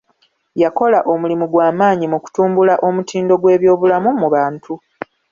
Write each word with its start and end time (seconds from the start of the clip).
Yakola 0.61 0.99
omulimu 1.13 1.45
gwa 1.51 1.67
maanyi 1.79 2.05
mu 2.13 2.17
kutumbula 2.23 2.73
omutindo 2.87 3.33
gw'ebyobulamu 3.41 4.09
mu 4.21 4.27
bantu. 4.35 4.73